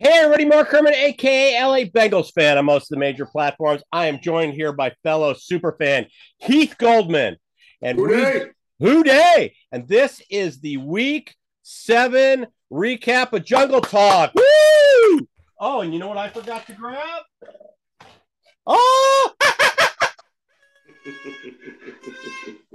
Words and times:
Hey, 0.00 0.10
everybody, 0.12 0.44
Mark 0.44 0.70
Herman, 0.70 0.92
aka 0.92 1.62
LA 1.62 1.84
Bengals 1.84 2.32
fan 2.32 2.58
on 2.58 2.64
most 2.64 2.90
of 2.90 2.96
the 2.96 2.98
major 2.98 3.26
platforms. 3.26 3.80
I 3.92 4.06
am 4.06 4.20
joined 4.20 4.54
here 4.54 4.72
by 4.72 4.92
fellow 5.04 5.34
super 5.34 5.76
fan 5.78 6.06
Heath 6.38 6.74
Goldman. 6.76 7.36
And 7.80 7.96
Who 7.96 8.08
Dey? 8.08 8.46
Who 8.80 9.04
Dey? 9.04 9.54
And 9.70 9.86
this 9.86 10.20
is 10.28 10.58
the 10.58 10.78
week 10.78 11.36
seven 11.62 12.48
recap 12.72 13.32
of 13.34 13.44
Jungle 13.44 13.82
Talk. 13.82 14.32
Woo! 14.34 15.28
Oh, 15.60 15.80
and 15.80 15.92
you 15.92 16.00
know 16.00 16.08
what 16.08 16.18
I 16.18 16.28
forgot 16.28 16.66
to 16.66 16.72
grab? 16.72 17.22
Oh! 18.66 19.32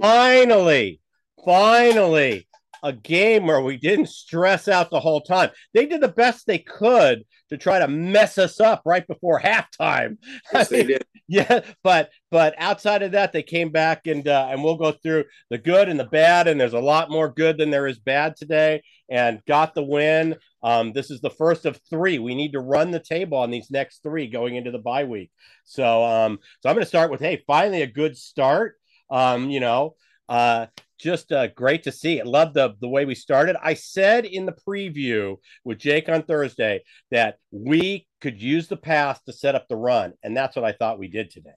finally, 0.00 1.02
finally, 1.44 2.48
a 2.82 2.92
game 2.92 3.46
where 3.46 3.60
we 3.60 3.76
didn't 3.76 4.08
stress 4.08 4.68
out 4.68 4.90
the 4.90 5.00
whole 5.00 5.20
time. 5.20 5.50
They 5.74 5.86
did 5.86 6.00
the 6.00 6.08
best 6.08 6.46
they 6.46 6.58
could 6.58 7.24
to 7.50 7.58
try 7.58 7.78
to 7.78 7.88
mess 7.88 8.38
us 8.38 8.60
up 8.60 8.82
right 8.84 9.06
before 9.06 9.40
halftime. 9.40 10.16
Yes, 10.52 10.68
they 10.68 10.82
did. 10.84 11.04
Yeah, 11.28 11.60
but 11.84 12.10
but 12.30 12.54
outside 12.58 13.02
of 13.02 13.12
that, 13.12 13.32
they 13.32 13.42
came 13.42 13.70
back 13.70 14.06
and 14.06 14.26
uh, 14.26 14.48
and 14.50 14.64
we'll 14.64 14.76
go 14.76 14.92
through 14.92 15.24
the 15.48 15.58
good 15.58 15.88
and 15.88 15.98
the 15.98 16.04
bad. 16.04 16.48
And 16.48 16.60
there's 16.60 16.72
a 16.72 16.80
lot 16.80 17.10
more 17.10 17.28
good 17.28 17.56
than 17.56 17.70
there 17.70 17.86
is 17.86 17.98
bad 17.98 18.36
today. 18.36 18.82
And 19.08 19.40
got 19.46 19.74
the 19.74 19.82
win. 19.84 20.36
Um, 20.62 20.92
this 20.92 21.10
is 21.10 21.20
the 21.20 21.30
first 21.30 21.66
of 21.66 21.80
three. 21.88 22.18
We 22.18 22.34
need 22.34 22.52
to 22.52 22.60
run 22.60 22.90
the 22.90 23.00
table 23.00 23.38
on 23.38 23.50
these 23.50 23.70
next 23.70 24.02
three 24.02 24.26
going 24.28 24.56
into 24.56 24.70
the 24.70 24.78
bye 24.78 25.04
week. 25.04 25.30
So 25.64 26.04
um, 26.04 26.38
so 26.60 26.68
I'm 26.68 26.74
going 26.74 26.84
to 26.84 26.88
start 26.88 27.10
with 27.10 27.20
hey, 27.20 27.42
finally 27.46 27.82
a 27.82 27.86
good 27.86 28.16
start. 28.16 28.76
Um, 29.10 29.50
you 29.50 29.60
know, 29.60 29.94
uh, 30.30 30.66
just 30.98 31.32
uh, 31.32 31.48
great 31.48 31.82
to 31.82 31.92
see. 31.92 32.20
I 32.20 32.24
love 32.24 32.54
the 32.54 32.74
the 32.80 32.88
way 32.88 33.04
we 33.04 33.14
started. 33.14 33.56
I 33.62 33.74
said 33.74 34.24
in 34.24 34.46
the 34.46 34.54
preview 34.66 35.36
with 35.64 35.78
Jake 35.78 36.08
on 36.08 36.22
Thursday 36.22 36.82
that 37.10 37.36
we 37.50 38.06
could 38.20 38.40
use 38.40 38.68
the 38.68 38.76
pass 38.76 39.20
to 39.22 39.32
set 39.32 39.54
up 39.54 39.66
the 39.68 39.76
run, 39.76 40.12
and 40.22 40.36
that's 40.36 40.56
what 40.56 40.64
I 40.64 40.72
thought 40.72 40.98
we 40.98 41.08
did 41.08 41.30
today. 41.30 41.50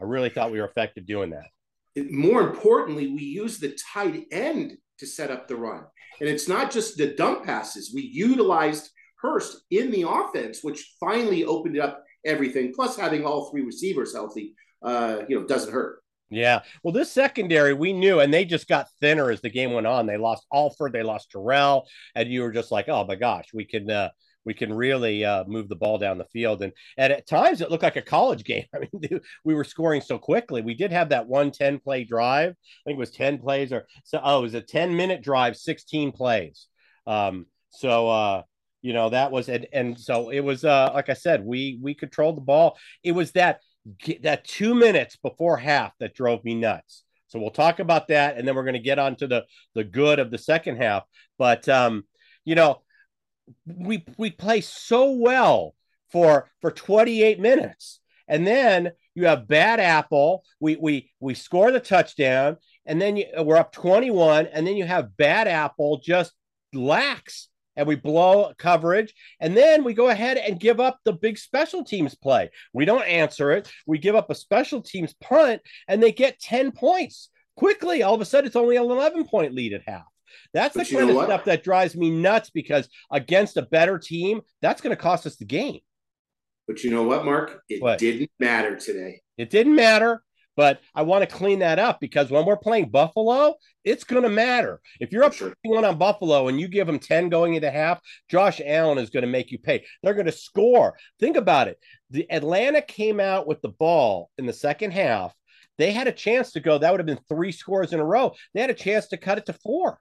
I 0.00 0.04
really 0.04 0.28
thought 0.28 0.50
we 0.50 0.60
were 0.60 0.66
effective 0.66 1.06
doing 1.06 1.30
that. 1.30 2.10
More 2.10 2.42
importantly, 2.42 3.06
we 3.06 3.22
use 3.22 3.58
the 3.58 3.78
tight 3.94 4.26
end 4.30 4.76
to 4.98 5.06
set 5.06 5.30
up 5.30 5.46
the 5.46 5.56
run, 5.56 5.84
and 6.20 6.28
it's 6.28 6.48
not 6.48 6.70
just 6.70 6.96
the 6.96 7.14
dump 7.14 7.44
passes. 7.44 7.92
We 7.94 8.02
utilized 8.02 8.90
Hurst 9.20 9.62
in 9.70 9.90
the 9.90 10.02
offense, 10.02 10.62
which 10.62 10.94
finally 11.00 11.44
opened 11.44 11.78
up 11.78 12.02
everything. 12.24 12.72
Plus, 12.74 12.96
having 12.96 13.24
all 13.24 13.50
three 13.50 13.62
receivers 13.62 14.14
healthy, 14.14 14.54
uh, 14.82 15.20
you 15.28 15.38
know, 15.38 15.46
doesn't 15.46 15.72
hurt. 15.72 16.00
Yeah. 16.30 16.62
Well, 16.82 16.92
this 16.92 17.12
secondary 17.12 17.72
we 17.72 17.92
knew, 17.92 18.20
and 18.20 18.34
they 18.34 18.44
just 18.44 18.66
got 18.68 18.88
thinner 19.00 19.30
as 19.30 19.40
the 19.40 19.50
game 19.50 19.72
went 19.72 19.86
on. 19.86 20.06
They 20.06 20.16
lost 20.16 20.44
Alford, 20.52 20.92
they 20.92 21.04
lost 21.04 21.30
Terrell, 21.30 21.86
and 22.14 22.28
you 22.28 22.42
were 22.42 22.52
just 22.52 22.72
like, 22.72 22.88
oh 22.88 23.04
my 23.06 23.14
gosh, 23.14 23.46
we 23.54 23.64
can 23.64 23.88
uh, 23.88 24.10
we 24.44 24.54
can 24.54 24.72
really 24.72 25.24
uh, 25.24 25.44
move 25.46 25.68
the 25.68 25.76
ball 25.76 25.98
down 25.98 26.18
the 26.18 26.24
field. 26.26 26.62
And 26.62 26.72
and 26.96 27.12
at 27.12 27.28
times 27.28 27.60
it 27.60 27.70
looked 27.70 27.84
like 27.84 27.96
a 27.96 28.02
college 28.02 28.44
game. 28.44 28.64
I 28.74 28.80
mean, 28.80 29.20
we 29.44 29.54
were 29.54 29.64
scoring 29.64 30.00
so 30.00 30.18
quickly. 30.18 30.62
We 30.62 30.74
did 30.74 30.92
have 30.92 31.10
that 31.10 31.28
one 31.28 31.50
10 31.52 31.78
play 31.78 32.04
drive. 32.04 32.50
I 32.52 32.82
think 32.84 32.96
it 32.96 33.00
was 33.00 33.10
10 33.10 33.38
plays 33.38 33.72
or 33.72 33.86
so. 34.04 34.20
Oh, 34.22 34.40
it 34.40 34.42
was 34.42 34.54
a 34.54 34.60
10 34.60 34.96
minute 34.96 35.22
drive, 35.22 35.56
16 35.56 36.12
plays. 36.12 36.66
Um, 37.06 37.46
so 37.70 38.08
uh, 38.08 38.42
you 38.82 38.92
know 38.92 39.10
that 39.10 39.32
was 39.32 39.48
and 39.48 39.66
and 39.72 39.98
so 39.98 40.30
it 40.30 40.40
was 40.40 40.64
uh 40.64 40.90
like 40.94 41.08
I 41.08 41.14
said, 41.14 41.44
we 41.44 41.78
we 41.82 41.94
controlled 41.94 42.36
the 42.36 42.42
ball. 42.42 42.78
It 43.02 43.12
was 43.12 43.32
that 43.32 43.60
that 44.22 44.44
two 44.44 44.74
minutes 44.74 45.16
before 45.16 45.56
half 45.56 45.92
that 46.00 46.14
drove 46.14 46.44
me 46.44 46.54
nuts. 46.54 47.04
So 47.28 47.38
we'll 47.38 47.50
talk 47.50 47.78
about 47.80 48.08
that, 48.08 48.36
and 48.36 48.46
then 48.46 48.54
we're 48.54 48.64
going 48.64 48.74
to 48.74 48.80
get 48.80 48.98
on 48.98 49.16
to 49.16 49.26
the 49.26 49.44
the 49.74 49.84
good 49.84 50.18
of 50.18 50.30
the 50.30 50.38
second 50.38 50.76
half. 50.76 51.04
But 51.38 51.68
um, 51.68 52.04
you 52.44 52.54
know, 52.54 52.82
we 53.66 54.04
we 54.16 54.30
play 54.30 54.60
so 54.60 55.12
well 55.12 55.74
for 56.10 56.48
for 56.60 56.70
28 56.70 57.40
minutes, 57.40 58.00
and 58.28 58.46
then 58.46 58.92
you 59.14 59.26
have 59.26 59.48
bad 59.48 59.80
apple. 59.80 60.44
We 60.60 60.76
we 60.76 61.10
we 61.20 61.34
score 61.34 61.72
the 61.72 61.80
touchdown, 61.80 62.58
and 62.84 63.00
then 63.00 63.16
you, 63.16 63.26
we're 63.38 63.56
up 63.56 63.72
21, 63.72 64.46
and 64.46 64.66
then 64.66 64.76
you 64.76 64.84
have 64.84 65.16
bad 65.16 65.48
apple 65.48 66.00
just 66.02 66.32
lax 66.72 67.48
and 67.76 67.86
we 67.86 67.94
blow 67.94 68.52
coverage. 68.58 69.14
And 69.40 69.56
then 69.56 69.84
we 69.84 69.94
go 69.94 70.08
ahead 70.08 70.36
and 70.36 70.60
give 70.60 70.80
up 70.80 70.98
the 71.04 71.12
big 71.12 71.38
special 71.38 71.84
teams 71.84 72.14
play. 72.14 72.50
We 72.72 72.84
don't 72.84 73.06
answer 73.06 73.52
it. 73.52 73.70
We 73.86 73.98
give 73.98 74.14
up 74.14 74.30
a 74.30 74.34
special 74.34 74.82
teams 74.82 75.14
punt 75.14 75.62
and 75.88 76.02
they 76.02 76.12
get 76.12 76.40
10 76.40 76.72
points 76.72 77.30
quickly. 77.56 78.02
All 78.02 78.14
of 78.14 78.20
a 78.20 78.24
sudden, 78.24 78.46
it's 78.46 78.56
only 78.56 78.76
an 78.76 78.82
11 78.82 79.26
point 79.26 79.54
lead 79.54 79.72
at 79.72 79.82
half. 79.86 80.04
That's 80.52 80.76
but 80.76 80.88
the 80.88 80.96
kind 80.96 81.10
of 81.10 81.16
what? 81.16 81.26
stuff 81.26 81.44
that 81.44 81.64
drives 81.64 81.96
me 81.96 82.10
nuts 82.10 82.50
because 82.50 82.88
against 83.10 83.56
a 83.56 83.62
better 83.62 83.98
team, 83.98 84.42
that's 84.62 84.80
going 84.80 84.94
to 84.94 85.00
cost 85.00 85.26
us 85.26 85.36
the 85.36 85.44
game. 85.44 85.80
But 86.66 86.82
you 86.82 86.90
know 86.90 87.04
what, 87.04 87.24
Mark? 87.24 87.62
It 87.68 87.80
what? 87.80 87.98
didn't 87.98 88.30
matter 88.40 88.76
today. 88.76 89.20
It 89.38 89.50
didn't 89.50 89.74
matter. 89.74 90.22
But 90.56 90.80
I 90.94 91.02
want 91.02 91.28
to 91.28 91.36
clean 91.36 91.58
that 91.58 91.78
up 91.78 92.00
because 92.00 92.30
when 92.30 92.46
we're 92.46 92.56
playing 92.56 92.88
Buffalo, 92.88 93.56
it's 93.84 94.04
going 94.04 94.22
to 94.22 94.30
matter. 94.30 94.80
If 95.00 95.12
you're 95.12 95.24
up 95.24 95.34
sure. 95.34 95.54
one 95.64 95.84
on 95.84 95.98
Buffalo 95.98 96.48
and 96.48 96.58
you 96.58 96.66
give 96.66 96.86
them 96.86 96.98
10 96.98 97.28
going 97.28 97.54
into 97.54 97.70
half, 97.70 98.00
Josh 98.30 98.60
Allen 98.64 98.98
is 98.98 99.10
going 99.10 99.22
to 99.22 99.30
make 99.30 99.52
you 99.52 99.58
pay. 99.58 99.84
They're 100.02 100.14
going 100.14 100.26
to 100.26 100.32
score. 100.32 100.96
Think 101.20 101.36
about 101.36 101.68
it. 101.68 101.78
The 102.10 102.30
Atlanta 102.30 102.80
came 102.80 103.20
out 103.20 103.46
with 103.46 103.60
the 103.60 103.68
ball 103.68 104.30
in 104.38 104.46
the 104.46 104.52
second 104.52 104.92
half. 104.92 105.34
They 105.76 105.92
had 105.92 106.08
a 106.08 106.12
chance 106.12 106.52
to 106.52 106.60
go. 106.60 106.78
That 106.78 106.90
would 106.90 107.00
have 107.00 107.06
been 107.06 107.20
three 107.28 107.52
scores 107.52 107.92
in 107.92 108.00
a 108.00 108.04
row. 108.04 108.32
They 108.54 108.62
had 108.62 108.70
a 108.70 108.74
chance 108.74 109.08
to 109.08 109.18
cut 109.18 109.36
it 109.36 109.46
to 109.46 109.52
four. 109.52 110.00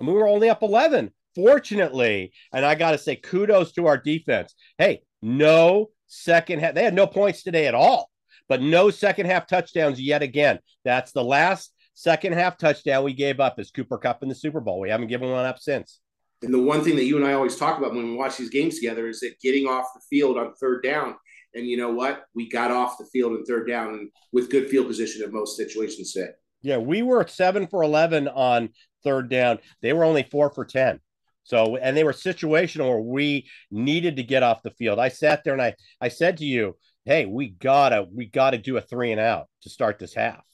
And 0.00 0.08
we 0.08 0.14
were 0.14 0.26
only 0.26 0.50
up 0.50 0.62
11. 0.62 1.12
Fortunately, 1.36 2.32
and 2.52 2.66
I 2.66 2.74
got 2.74 2.90
to 2.90 2.98
say 2.98 3.14
kudos 3.14 3.70
to 3.72 3.86
our 3.86 3.96
defense. 3.96 4.52
Hey, 4.78 5.02
no 5.22 5.90
second 6.08 6.58
half. 6.58 6.74
They 6.74 6.82
had 6.82 6.92
no 6.92 7.06
points 7.06 7.44
today 7.44 7.68
at 7.68 7.74
all 7.76 8.09
but 8.50 8.60
no 8.60 8.90
second 8.90 9.26
half 9.26 9.46
touchdowns 9.46 10.00
yet 10.00 10.22
again. 10.22 10.58
That's 10.84 11.12
the 11.12 11.22
last 11.22 11.72
second 11.94 12.32
half 12.32 12.58
touchdown 12.58 13.04
we 13.04 13.14
gave 13.14 13.38
up 13.38 13.60
is 13.60 13.70
Cooper 13.70 13.96
Kupp 13.96 14.24
in 14.24 14.28
the 14.28 14.34
Super 14.34 14.58
Bowl. 14.58 14.80
We 14.80 14.90
haven't 14.90 15.06
given 15.06 15.30
one 15.30 15.46
up 15.46 15.60
since. 15.60 16.00
And 16.42 16.52
the 16.52 16.60
one 16.60 16.82
thing 16.82 16.96
that 16.96 17.04
you 17.04 17.16
and 17.16 17.24
I 17.24 17.34
always 17.34 17.56
talk 17.56 17.78
about 17.78 17.94
when 17.94 18.10
we 18.10 18.16
watch 18.16 18.38
these 18.38 18.50
games 18.50 18.74
together 18.74 19.06
is 19.06 19.20
that 19.20 19.38
getting 19.40 19.68
off 19.68 19.86
the 19.94 20.00
field 20.10 20.36
on 20.36 20.52
third 20.54 20.82
down. 20.82 21.14
And 21.54 21.64
you 21.64 21.76
know 21.76 21.92
what? 21.92 22.24
We 22.34 22.50
got 22.50 22.72
off 22.72 22.98
the 22.98 23.06
field 23.06 23.34
in 23.34 23.44
third 23.44 23.68
down 23.68 24.10
with 24.32 24.50
good 24.50 24.68
field 24.68 24.88
position 24.88 25.22
in 25.22 25.32
most 25.32 25.56
situations 25.56 26.12
today. 26.12 26.30
Yeah, 26.60 26.78
we 26.78 27.02
were 27.02 27.24
seven 27.28 27.68
for 27.68 27.84
11 27.84 28.26
on 28.26 28.70
third 29.04 29.30
down. 29.30 29.60
They 29.80 29.92
were 29.92 30.02
only 30.02 30.24
four 30.24 30.50
for 30.50 30.64
10. 30.64 30.98
So, 31.44 31.76
and 31.76 31.96
they 31.96 32.04
were 32.04 32.12
situational 32.12 32.88
where 32.88 33.00
we 33.00 33.48
needed 33.70 34.16
to 34.16 34.22
get 34.22 34.42
off 34.42 34.62
the 34.62 34.70
field. 34.70 34.98
I 34.98 35.08
sat 35.08 35.44
there 35.44 35.52
and 35.52 35.62
I, 35.62 35.74
I 36.00 36.08
said 36.08 36.38
to 36.38 36.44
you, 36.44 36.76
hey, 37.04 37.26
we 37.26 37.48
gotta 37.48 38.06
we 38.12 38.26
gotta 38.26 38.58
do 38.58 38.76
a 38.76 38.80
three 38.80 39.12
and 39.12 39.20
out 39.20 39.46
to 39.62 39.70
start 39.70 39.98
this 39.98 40.14
half. 40.14 40.44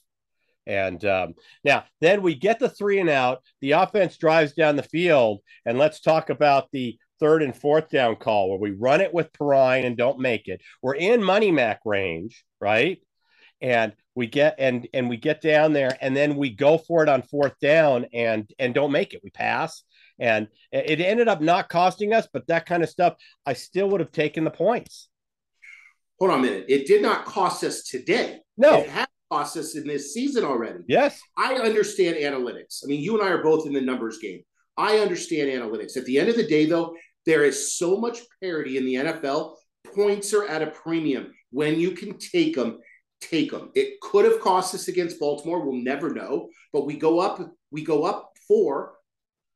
And 0.65 1.03
um, 1.05 1.33
now, 1.63 1.85
then 2.01 2.21
we 2.21 2.35
get 2.35 2.59
the 2.59 2.67
three 2.67 2.99
and 2.99 3.09
out. 3.09 3.41
The 3.61 3.71
offense 3.71 4.17
drives 4.17 4.53
down 4.53 4.75
the 4.75 4.83
field, 4.83 5.39
and 5.65 5.77
let's 5.77 6.01
talk 6.01 6.29
about 6.29 6.69
the 6.71 6.97
third 7.19 7.41
and 7.41 7.55
fourth 7.55 7.89
down 7.89 8.17
call 8.17 8.49
where 8.49 8.59
we 8.59 8.71
run 8.71 9.01
it 9.01 9.13
with 9.13 9.31
Perine 9.31 9.85
and 9.85 9.97
don't 9.97 10.19
make 10.19 10.47
it. 10.47 10.61
We're 10.81 10.95
in 10.95 11.23
money 11.23 11.51
mac 11.51 11.79
range, 11.85 12.43
right? 12.59 12.99
And 13.61 13.93
we 14.13 14.27
get 14.27 14.55
and 14.59 14.87
and 14.93 15.09
we 15.09 15.17
get 15.17 15.41
down 15.41 15.73
there, 15.73 15.97
and 16.01 16.15
then 16.15 16.35
we 16.35 16.49
go 16.49 16.77
for 16.77 17.01
it 17.01 17.09
on 17.09 17.21
fourth 17.21 17.57
down 17.61 18.05
and 18.13 18.49
and 18.59 18.73
don't 18.73 18.91
make 18.91 19.13
it. 19.13 19.21
We 19.23 19.29
pass, 19.29 19.83
and 20.19 20.47
it 20.71 20.99
ended 20.99 21.27
up 21.29 21.39
not 21.39 21.69
costing 21.69 22.13
us, 22.13 22.27
but 22.31 22.47
that 22.47 22.65
kind 22.65 22.83
of 22.83 22.89
stuff, 22.89 23.15
I 23.45 23.53
still 23.53 23.89
would 23.89 24.01
have 24.01 24.11
taken 24.11 24.43
the 24.43 24.51
points 24.51 25.07
hold 26.19 26.31
on 26.31 26.39
a 26.39 26.41
minute. 26.41 26.65
It 26.67 26.87
did 26.87 27.01
not 27.01 27.25
cost 27.25 27.63
us 27.63 27.83
today. 27.83 28.39
No. 28.57 28.79
It 28.79 28.89
has 28.89 29.07
cost 29.31 29.57
us 29.57 29.75
in 29.75 29.85
this 29.87 30.13
season 30.13 30.43
already. 30.43 30.79
Yes. 30.87 31.19
I 31.35 31.55
understand 31.55 32.17
analytics. 32.17 32.83
I 32.83 32.87
mean, 32.87 33.01
you 33.01 33.19
and 33.19 33.27
I 33.27 33.31
are 33.31 33.43
both 33.43 33.65
in 33.65 33.73
the 33.73 33.81
numbers 33.81 34.19
game. 34.19 34.41
I 34.77 34.99
understand 34.99 35.49
analytics. 35.49 35.97
At 35.97 36.05
the 36.05 36.19
end 36.19 36.29
of 36.29 36.35
the 36.35 36.47
day, 36.47 36.65
though, 36.65 36.95
there 37.25 37.43
is 37.43 37.77
so 37.77 37.97
much 37.97 38.19
parity 38.41 38.77
in 38.77 38.85
the 38.85 38.95
NFL. 38.95 39.55
Points 39.95 40.33
are 40.33 40.47
at 40.47 40.61
a 40.61 40.67
premium. 40.67 41.33
When 41.51 41.79
you 41.79 41.91
can 41.91 42.17
take 42.17 42.55
them, 42.55 42.79
take 43.21 43.51
them. 43.51 43.71
It 43.75 43.99
could 44.01 44.25
have 44.25 44.39
cost 44.39 44.75
us 44.75 44.87
against 44.87 45.19
Baltimore. 45.19 45.65
We'll 45.65 45.81
never 45.81 46.13
know. 46.13 46.49
But 46.71 46.85
we 46.85 46.95
go 46.97 47.19
up. 47.19 47.41
We 47.71 47.83
go 47.83 48.05
up 48.05 48.31
four 48.47 48.93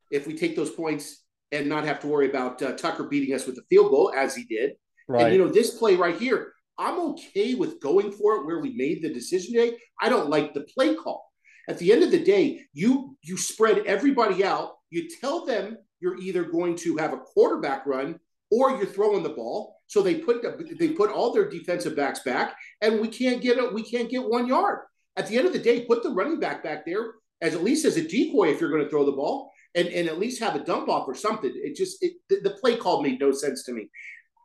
if 0.10 0.28
we 0.28 0.36
take 0.36 0.56
those 0.56 0.72
points 0.72 1.24
and 1.52 1.68
not 1.68 1.86
have 1.86 2.00
to 2.02 2.08
worry 2.08 2.30
about 2.30 2.62
uh, 2.62 2.74
Tucker 2.74 3.06
beating 3.06 3.36
us 3.36 3.46
with 3.46 3.58
a 3.58 3.64
field 3.70 3.92
goal 3.92 4.12
as 4.16 4.36
he 4.36 4.44
did. 4.44 4.74
Right. 5.08 5.26
And 5.26 5.34
you 5.34 5.40
know, 5.40 5.52
this 5.52 5.78
play 5.78 5.96
right 5.96 6.18
here, 6.18 6.54
I'm 6.82 7.00
okay 7.12 7.54
with 7.54 7.80
going 7.80 8.12
for 8.12 8.36
it 8.36 8.46
where 8.46 8.60
we 8.60 8.74
made 8.74 9.02
the 9.02 9.14
decision 9.14 9.54
today. 9.54 9.78
I 10.02 10.10
don't 10.10 10.32
like 10.36 10.54
the 10.54 10.66
play 10.74 10.96
call. 10.96 11.22
At 11.70 11.78
the 11.78 11.94
end 11.94 12.04
of 12.04 12.12
the 12.12 12.24
day, 12.36 12.46
you 12.74 13.16
you 13.22 13.38
spread 13.38 13.78
everybody 13.86 14.44
out. 14.44 14.70
You 14.90 15.08
tell 15.22 15.46
them 15.46 15.78
you're 16.00 16.20
either 16.20 16.44
going 16.44 16.76
to 16.78 16.98
have 16.98 17.14
a 17.14 17.24
quarterback 17.32 17.86
run 17.86 18.20
or 18.50 18.72
you're 18.72 18.94
throwing 18.96 19.24
the 19.24 19.30
ball. 19.42 19.60
So 19.86 20.02
they 20.02 20.16
put 20.16 20.44
they 20.80 20.90
put 20.90 21.12
all 21.12 21.32
their 21.32 21.50
defensive 21.50 21.96
backs 21.96 22.22
back, 22.32 22.56
and 22.82 23.00
we 23.00 23.10
can't 23.10 23.42
get 23.42 23.58
it. 23.60 23.74
We 23.74 23.84
can't 23.84 24.10
get 24.10 24.28
one 24.28 24.48
yard. 24.48 24.80
At 25.18 25.28
the 25.28 25.38
end 25.38 25.46
of 25.48 25.54
the 25.54 25.60
day, 25.60 25.86
put 25.86 26.02
the 26.02 26.10
running 26.10 26.40
back 26.40 26.64
back 26.64 26.86
there 26.86 27.06
as 27.42 27.54
at 27.54 27.64
least 27.64 27.86
as 27.86 27.98
a 27.98 28.08
decoy 28.08 28.48
if 28.50 28.60
you're 28.60 28.72
going 28.72 28.84
to 28.84 28.90
throw 28.90 29.06
the 29.06 29.12
ball. 29.12 29.52
and, 29.76 29.88
and 29.88 30.08
at 30.08 30.20
least 30.20 30.42
have 30.42 30.56
a 30.56 30.64
dump 30.64 30.90
off 30.90 31.08
or 31.08 31.16
something. 31.16 31.52
It 31.54 31.76
just 31.76 31.98
it, 32.02 32.14
the, 32.30 32.40
the 32.42 32.56
play 32.62 32.76
call 32.76 33.02
made 33.02 33.20
no 33.20 33.32
sense 33.32 33.64
to 33.66 33.74
me. 33.74 33.90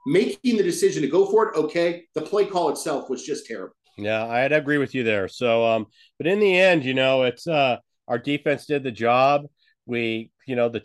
Making 0.06 0.56
the 0.56 0.62
decision 0.62 1.02
to 1.02 1.08
go 1.08 1.26
for 1.26 1.48
it, 1.48 1.56
okay. 1.56 2.04
The 2.14 2.22
play 2.22 2.46
call 2.46 2.70
itself 2.70 3.10
was 3.10 3.24
just 3.24 3.46
terrible. 3.46 3.74
Yeah, 3.98 4.26
I'd 4.26 4.52
agree 4.52 4.78
with 4.78 4.94
you 4.94 5.02
there. 5.02 5.26
So, 5.26 5.64
um, 5.64 5.86
but 6.18 6.26
in 6.26 6.38
the 6.38 6.58
end, 6.58 6.84
you 6.84 6.94
know, 6.94 7.24
it's 7.24 7.46
uh, 7.46 7.78
our 8.06 8.18
defense 8.18 8.66
did 8.66 8.84
the 8.84 8.92
job. 8.92 9.46
We, 9.86 10.30
you 10.46 10.56
know, 10.56 10.68
the 10.68 10.82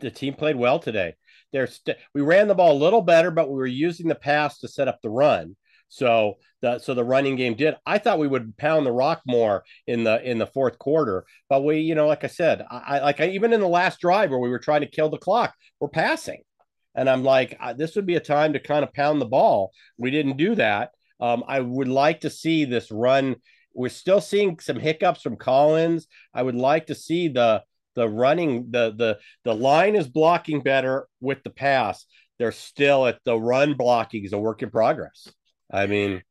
the 0.00 0.10
team 0.10 0.34
played 0.34 0.56
well 0.56 0.78
today. 0.78 1.14
There's 1.52 1.76
st- 1.76 1.98
we 2.14 2.20
ran 2.20 2.48
the 2.48 2.54
ball 2.54 2.72
a 2.72 2.78
little 2.82 3.02
better, 3.02 3.30
but 3.30 3.48
we 3.48 3.56
were 3.56 3.66
using 3.66 4.08
the 4.08 4.14
pass 4.14 4.58
to 4.58 4.68
set 4.68 4.88
up 4.88 5.00
the 5.02 5.10
run. 5.10 5.56
So 5.88 6.34
the 6.62 6.78
so 6.78 6.94
the 6.94 7.04
running 7.04 7.36
game 7.36 7.54
did. 7.54 7.74
I 7.84 7.98
thought 7.98 8.20
we 8.20 8.28
would 8.28 8.56
pound 8.56 8.86
the 8.86 8.92
rock 8.92 9.22
more 9.26 9.64
in 9.86 10.04
the 10.04 10.22
in 10.22 10.38
the 10.38 10.46
fourth 10.46 10.78
quarter, 10.78 11.24
but 11.48 11.64
we, 11.64 11.80
you 11.80 11.94
know, 11.94 12.06
like 12.06 12.22
I 12.24 12.28
said, 12.28 12.64
I, 12.70 12.78
I 12.78 13.00
like 13.00 13.20
I, 13.20 13.30
even 13.30 13.52
in 13.52 13.60
the 13.60 13.68
last 13.68 14.00
drive 14.00 14.30
where 14.30 14.38
we 14.38 14.50
were 14.50 14.60
trying 14.60 14.82
to 14.82 14.86
kill 14.86 15.08
the 15.08 15.18
clock, 15.18 15.52
we're 15.80 15.88
passing, 15.88 16.42
and 17.00 17.08
I'm 17.08 17.24
like, 17.24 17.58
this 17.78 17.96
would 17.96 18.04
be 18.04 18.16
a 18.16 18.20
time 18.20 18.52
to 18.52 18.60
kind 18.60 18.84
of 18.84 18.92
pound 18.92 19.22
the 19.22 19.26
ball. 19.26 19.72
We 19.96 20.10
didn't 20.10 20.36
do 20.36 20.54
that. 20.56 20.90
Um, 21.18 21.42
I 21.48 21.60
would 21.60 21.88
like 21.88 22.20
to 22.20 22.30
see 22.30 22.66
this 22.66 22.90
run. 22.90 23.36
We're 23.72 23.88
still 23.88 24.20
seeing 24.20 24.58
some 24.58 24.78
hiccups 24.78 25.22
from 25.22 25.36
Collins. 25.36 26.06
I 26.34 26.42
would 26.42 26.56
like 26.56 26.88
to 26.88 26.94
see 26.94 27.28
the 27.28 27.64
the 27.96 28.06
running 28.06 28.70
the 28.70 28.92
the 28.94 29.18
the 29.44 29.54
line 29.54 29.96
is 29.96 30.08
blocking 30.08 30.60
better 30.60 31.08
with 31.22 31.42
the 31.42 31.48
pass. 31.48 32.04
They're 32.38 32.52
still 32.52 33.06
at 33.06 33.18
the 33.24 33.38
run 33.38 33.78
blocking 33.78 34.26
is 34.26 34.34
a 34.34 34.38
work 34.38 34.62
in 34.62 34.68
progress. 34.68 35.26
I 35.72 35.86
mean, 35.86 36.22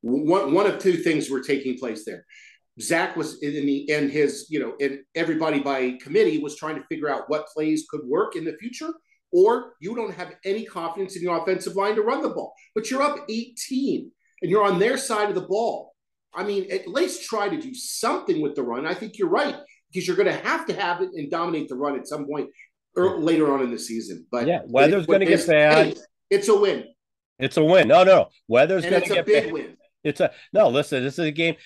one 0.00 0.54
one 0.54 0.66
of 0.66 0.78
two 0.78 0.94
things 0.94 1.28
were 1.28 1.42
taking 1.42 1.76
place 1.76 2.06
there. 2.06 2.24
Zac 2.80 3.16
was 3.16 3.42
in 3.42 3.66
the 3.66 3.92
and 3.92 4.10
his 4.10 4.46
you 4.48 4.60
know 4.60 4.76
and 4.80 5.00
everybody 5.14 5.60
by 5.60 5.98
committee 6.00 6.38
was 6.38 6.56
trying 6.56 6.76
to 6.76 6.86
figure 6.88 7.10
out 7.10 7.28
what 7.28 7.48
plays 7.48 7.84
could 7.90 8.06
work 8.06 8.34
in 8.34 8.46
the 8.46 8.56
future, 8.56 8.94
or 9.32 9.74
you 9.80 9.94
don't 9.94 10.14
have 10.14 10.32
any 10.44 10.64
confidence 10.64 11.16
in 11.16 11.22
your 11.22 11.40
offensive 11.40 11.76
line 11.76 11.94
to 11.94 12.02
run 12.02 12.22
the 12.22 12.30
ball, 12.30 12.54
but 12.74 12.90
you're 12.90 13.02
up 13.02 13.24
18 13.28 14.10
and 14.42 14.50
you're 14.50 14.64
on 14.64 14.78
their 14.78 14.96
side 14.96 15.28
of 15.28 15.34
the 15.34 15.42
ball. 15.42 15.94
I 16.34 16.44
mean, 16.44 16.70
at 16.70 16.86
least 16.86 17.24
try 17.28 17.48
to 17.48 17.60
do 17.60 17.74
something 17.74 18.40
with 18.40 18.54
the 18.54 18.62
run. 18.62 18.86
I 18.86 18.94
think 18.94 19.18
you're 19.18 19.28
right 19.28 19.56
because 19.92 20.06
you're 20.06 20.16
going 20.16 20.28
to 20.28 20.48
have 20.48 20.66
to 20.66 20.72
have 20.72 21.00
it 21.02 21.10
and 21.14 21.30
dominate 21.30 21.68
the 21.68 21.74
run 21.74 21.98
at 21.98 22.06
some 22.06 22.26
point 22.26 22.48
or 22.96 23.18
later 23.18 23.52
on 23.52 23.62
in 23.62 23.70
the 23.70 23.78
season. 23.78 24.26
But 24.30 24.46
yeah, 24.46 24.60
weather's 24.66 25.06
going 25.06 25.20
to 25.20 25.26
get 25.26 25.46
bad. 25.46 25.86
Hey, 25.88 25.94
it's 26.30 26.48
a 26.48 26.58
win. 26.58 26.84
It's 27.38 27.56
a 27.56 27.64
win. 27.64 27.88
No, 27.88 28.04
no, 28.04 28.28
weather's 28.48 28.84
going 28.84 29.02
to 29.02 29.08
get 29.08 29.26
big 29.26 29.44
bad. 29.44 29.52
win. 29.52 29.76
It's 30.02 30.20
a 30.20 30.30
no. 30.52 30.68
Listen, 30.68 31.02
this 31.02 31.18
is 31.18 31.26
a 31.26 31.30
game. 31.30 31.56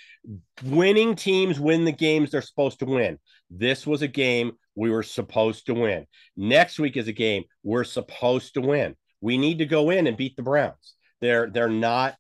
Winning 0.65 1.15
teams 1.15 1.61
win 1.61 1.85
the 1.85 1.93
games 1.93 2.31
they're 2.31 2.43
supposed 2.43 2.81
to 2.81 2.87
win. 2.87 3.19
This 3.57 3.87
was 3.87 4.03
a 4.03 4.09
game 4.09 4.53
we 4.75 4.91
were 4.91 5.03
supposed 5.03 5.67
to 5.67 5.75
win. 5.75 6.07
Next 6.37 6.79
week 6.79 6.97
is 6.97 7.09
a 7.09 7.13
game 7.13 7.45
we're 7.63 7.85
supposed 7.85 8.55
to 8.55 8.61
win. 8.61 8.97
We 9.21 9.39
need 9.39 9.59
to 9.59 9.67
go 9.67 9.91
in 9.91 10.07
and 10.07 10.17
beat 10.17 10.37
the 10.37 10.43
Browns. 10.43 10.95
They're 11.21 11.49
they're 11.49 11.69
not 11.69 12.17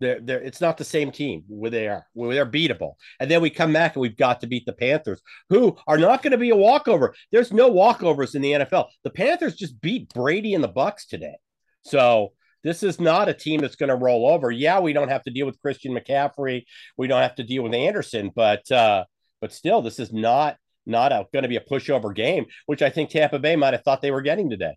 they're, 0.00 0.20
they're, 0.20 0.40
it's 0.40 0.60
not 0.60 0.78
the 0.78 0.84
same 0.84 1.10
team 1.10 1.42
where 1.48 1.70
they 1.70 1.88
are, 1.88 2.06
where 2.12 2.32
they're 2.32 2.46
beatable. 2.46 2.94
And 3.18 3.28
then 3.28 3.42
we 3.42 3.50
come 3.50 3.72
back 3.72 3.96
and 3.96 4.00
we've 4.00 4.16
got 4.16 4.40
to 4.40 4.46
beat 4.46 4.64
the 4.64 4.72
Panthers, 4.72 5.20
who 5.48 5.76
are 5.88 5.98
not 5.98 6.22
going 6.22 6.30
to 6.30 6.38
be 6.38 6.50
a 6.50 6.56
walkover. 6.56 7.14
There's 7.32 7.52
no 7.52 7.70
walkovers 7.70 8.36
in 8.36 8.42
the 8.42 8.52
NFL. 8.52 8.86
The 9.02 9.10
Panthers 9.10 9.56
just 9.56 9.80
beat 9.80 10.12
Brady 10.14 10.54
and 10.54 10.62
the 10.62 10.68
Bucs 10.68 11.06
today. 11.08 11.36
So 11.82 12.32
this 12.62 12.82
is 12.82 13.00
not 13.00 13.28
a 13.28 13.34
team 13.34 13.60
that's 13.60 13.76
going 13.76 13.88
to 13.88 13.96
roll 13.96 14.28
over. 14.28 14.50
Yeah, 14.52 14.78
we 14.80 14.92
don't 14.92 15.08
have 15.08 15.24
to 15.24 15.32
deal 15.32 15.46
with 15.46 15.60
Christian 15.60 15.94
McCaffrey. 15.94 16.64
We 16.96 17.08
don't 17.08 17.22
have 17.22 17.36
to 17.36 17.44
deal 17.44 17.64
with 17.64 17.74
Anderson, 17.74 18.30
but 18.34 18.70
uh, 18.70 19.04
but 19.40 19.52
still, 19.52 19.82
this 19.82 19.98
is 19.98 20.12
not 20.12 20.56
not 20.88 21.12
a 21.12 21.26
going 21.32 21.42
to 21.42 21.48
be 21.48 21.56
a 21.56 21.60
pushover 21.60 22.14
game, 22.14 22.46
which 22.66 22.82
I 22.82 22.90
think 22.90 23.10
Tampa 23.10 23.38
Bay 23.38 23.56
might 23.56 23.74
have 23.74 23.82
thought 23.82 24.02
they 24.02 24.10
were 24.10 24.22
getting 24.22 24.50
today. 24.50 24.76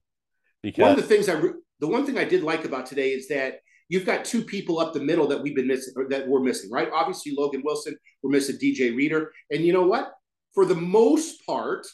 Because 0.61 0.81
one 0.81 0.91
of 0.91 0.97
the 0.97 1.03
things 1.03 1.29
I 1.29 1.41
the 1.79 1.87
one 1.87 2.05
thing 2.05 2.17
I 2.17 2.23
did 2.23 2.43
like 2.43 2.65
about 2.65 2.85
today 2.85 3.09
is 3.09 3.27
that 3.29 3.59
you've 3.89 4.05
got 4.05 4.23
two 4.23 4.43
people 4.43 4.79
up 4.79 4.93
the 4.93 4.99
middle 4.99 5.27
that 5.27 5.41
we've 5.41 5.55
been 5.55 5.67
missing 5.67 5.93
or 5.97 6.07
that 6.09 6.27
we're 6.27 6.41
missing, 6.41 6.69
right? 6.71 6.89
Obviously, 6.93 7.33
Logan 7.35 7.61
Wilson, 7.63 7.97
we're 8.21 8.31
missing 8.31 8.57
DJ 8.57 8.95
Reader. 8.95 9.31
And 9.49 9.65
you 9.65 9.73
know 9.73 9.85
what? 9.85 10.13
For 10.53 10.65
the 10.65 10.75
most 10.75 11.45
part, 11.45 11.87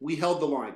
we 0.00 0.16
held 0.16 0.40
the 0.40 0.46
line. 0.46 0.74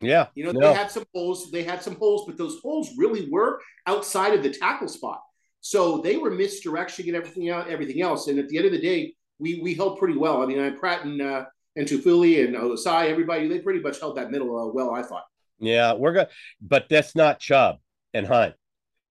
Yeah. 0.00 0.26
You 0.34 0.44
know, 0.44 0.52
no. 0.52 0.60
they 0.60 0.74
had 0.74 0.90
some 0.90 1.04
holes, 1.14 1.50
they 1.50 1.62
had 1.62 1.82
some 1.82 1.96
holes, 1.96 2.24
but 2.26 2.36
those 2.36 2.60
holes 2.60 2.90
really 2.96 3.28
were 3.30 3.60
outside 3.86 4.34
of 4.34 4.42
the 4.42 4.50
tackle 4.50 4.88
spot. 4.88 5.20
So 5.60 5.98
they 5.98 6.16
were 6.16 6.30
misdirection 6.30 7.06
and 7.06 7.16
everything 7.16 7.50
out, 7.50 7.68
everything 7.68 8.02
else. 8.02 8.28
And 8.28 8.38
at 8.38 8.48
the 8.48 8.56
end 8.58 8.66
of 8.66 8.72
the 8.72 8.80
day, 8.80 9.14
we 9.38 9.60
we 9.62 9.74
held 9.74 9.98
pretty 9.98 10.16
well. 10.16 10.42
I 10.42 10.46
mean, 10.46 10.60
I 10.60 10.70
Pratt 10.70 11.04
and 11.04 11.22
uh, 11.22 11.44
and 11.76 11.86
Tufuli 11.86 12.44
and 12.44 12.54
Ossai, 12.56 13.08
everybody, 13.08 13.48
they 13.48 13.60
pretty 13.60 13.80
much 13.80 14.00
held 14.00 14.16
that 14.16 14.30
middle 14.30 14.56
uh, 14.58 14.72
well, 14.72 14.92
I 14.92 15.02
thought. 15.02 15.24
Yeah, 15.58 15.94
we're 15.94 16.12
good, 16.12 16.28
but 16.60 16.88
that's 16.88 17.14
not 17.14 17.40
Chubb 17.40 17.76
and 18.12 18.26
Hunt 18.26 18.54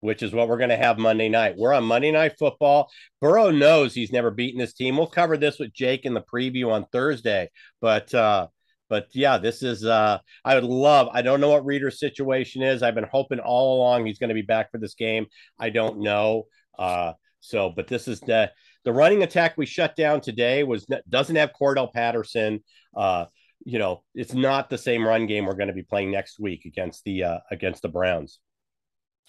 which 0.03 0.23
is 0.23 0.33
what 0.33 0.49
we're 0.49 0.59
going 0.59 0.69
to 0.69 0.77
have 0.77 0.99
Monday 0.99 1.29
night. 1.29 1.55
We're 1.57 1.73
on 1.73 1.85
Monday 1.85 2.11
Night 2.11 2.35
Football. 2.37 2.91
Burrow 3.21 3.51
knows 3.51 3.95
he's 3.95 4.11
never 4.11 4.33
beaten 4.33 4.59
this 4.59 4.75
team. 4.75 4.97
We'll 4.97 5.07
cover 5.07 5.37
this 5.37 5.61
with 5.61 5.73
Jake 5.73 6.05
in 6.05 6.13
the 6.13 6.21
preview 6.21 6.73
on 6.73 6.87
Thursday. 6.91 7.51
But 7.81 8.13
uh, 8.13 8.49
but 8.89 9.07
yeah, 9.13 9.39
this 9.39 9.63
is 9.63 9.85
uh, 9.85 10.19
I 10.45 10.57
would 10.57 10.65
love. 10.65 11.09
I 11.13 11.23
don't 11.23 11.41
know 11.41 11.51
what 11.51 11.65
Reader's 11.65 12.01
situation 12.01 12.63
is. 12.63 12.83
I've 12.83 12.97
been 12.97 13.09
hoping 13.11 13.39
all 13.39 13.77
along 13.77 14.05
he's 14.05 14.19
going 14.19 14.29
to 14.29 14.35
be 14.35 14.43
back 14.43 14.73
for 14.73 14.79
this 14.79 14.95
game. 14.95 15.27
I 15.59 15.71
don't 15.71 16.01
know. 16.01 16.47
Uh, 16.77 17.13
so, 17.39 17.71
but 17.75 17.87
this 17.87 18.09
is 18.09 18.19
the 18.21 18.51
the 18.85 18.93
running 18.93 19.23
attack 19.23 19.57
we 19.57 19.67
shut 19.67 19.97
down 19.97 20.21
today 20.21 20.65
was 20.65 20.87
doesn't 21.09 21.37
have 21.37 21.53
Cordarrelle 21.61 21.93
Patterson. 21.93 22.63
Uh, 22.97 23.27
you 23.65 23.79
know, 23.79 24.03
it's 24.15 24.35
not 24.35 24.71
the 24.71 24.79
same 24.79 25.07
run 25.07 25.27
game 25.27 25.47
we're 25.47 25.55
going 25.55 25.69
to 25.69 25.75
be 25.75 25.85
playing 25.85 26.11
next 26.11 26.41
week 26.41 26.65
against 26.65 27.05
the 27.05 27.25
uh, 27.25 27.39
against 27.51 27.83
the 27.83 27.89
Browns. 27.89 28.41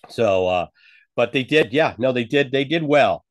So, 0.09 0.47
uh, 0.47 0.67
but 1.15 1.31
they 1.31 1.43
did, 1.43 1.73
yeah, 1.73 1.93
no, 1.97 2.11
they 2.11 2.23
did, 2.23 2.51
they 2.51 2.65
did 2.65 2.83
well. 2.83 3.23